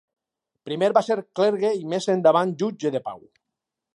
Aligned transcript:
Primer 0.69 0.87
va 0.97 1.03
ser 1.07 1.17
clergue 1.41 1.71
i 1.81 1.85
més 1.93 2.09
endavant 2.15 2.57
jutge 2.65 2.95
de 2.97 3.05
pau. 3.11 3.21